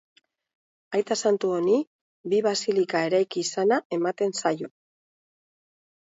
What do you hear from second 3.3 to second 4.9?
izana ematen zaio.